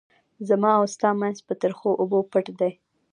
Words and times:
زما 0.47 0.71
او 0.79 0.83
ستا 0.93 1.09
منزل 1.19 1.43
په 1.47 1.53
تریخو 1.61 1.89
اوبو 2.01 2.19
پټ 2.31 2.45
دی. 2.59 2.71